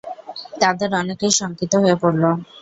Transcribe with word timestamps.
তাদের 0.61 0.89
অনেকেই 1.01 1.33
শঙ্কিত 1.39 1.73
হয়ে 1.81 1.95
পড়ল। 2.01 2.23